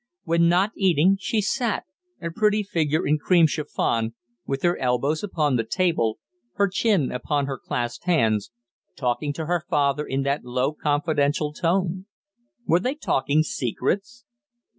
When 0.23 0.49
not 0.49 0.71
eating, 0.75 1.17
she 1.19 1.41
sat, 1.41 1.83
a 2.19 2.31
pretty 2.31 2.63
figure 2.63 3.05
in 3.05 3.19
cream 3.19 3.45
chiffon, 3.45 4.15
with 4.47 4.63
her 4.63 4.75
elbows 4.79 5.21
upon 5.23 5.57
the 5.57 5.63
table, 5.63 6.17
her 6.53 6.67
chin 6.69 7.11
upon 7.11 7.45
her 7.45 7.59
clasped 7.59 8.05
hands, 8.05 8.49
talking 8.95 9.31
to 9.33 9.45
her 9.45 9.63
father 9.69 10.03
in 10.07 10.23
that 10.23 10.43
low, 10.43 10.73
confidential 10.73 11.53
tone. 11.53 12.07
Were 12.65 12.79
they 12.79 12.95
talking 12.95 13.43
secrets? 13.43 14.25